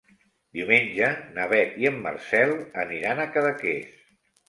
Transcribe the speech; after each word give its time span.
Diumenge 0.59 1.09
na 1.35 1.45
Beth 1.53 1.79
i 1.83 1.89
en 1.91 2.01
Marcel 2.09 2.57
aniran 2.89 3.27
a 3.29 3.33
Cadaqués. 3.39 4.05